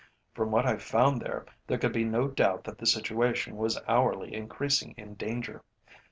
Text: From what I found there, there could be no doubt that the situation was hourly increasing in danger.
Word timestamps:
From 0.33 0.49
what 0.49 0.65
I 0.65 0.77
found 0.77 1.21
there, 1.21 1.45
there 1.67 1.77
could 1.77 1.93
be 1.93 2.03
no 2.03 2.27
doubt 2.27 2.63
that 2.63 2.79
the 2.79 2.87
situation 2.87 3.55
was 3.55 3.79
hourly 3.87 4.33
increasing 4.33 4.95
in 4.97 5.13
danger. 5.13 5.61